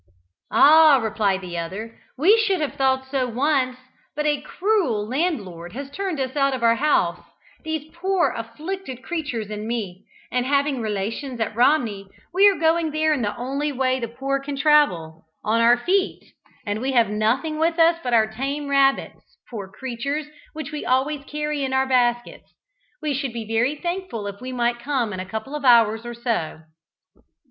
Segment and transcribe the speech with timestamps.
[0.49, 3.77] "Ah!" replied the other, "we should have thought so once,
[4.15, 7.23] but a cruel landlord has turned us out of our house,
[7.63, 13.13] these poor afflicted creatures and me, and having relations at Romney we are going there
[13.13, 16.33] in the only way the poor can travel on our feet,
[16.65, 21.23] and we have nothing with us but our tame rabbits, poor creatures, which we always
[21.25, 22.55] carry in our baskets.
[23.03, 26.07] We should be very thankful if we might come in for a couple of hours
[26.07, 26.61] or so."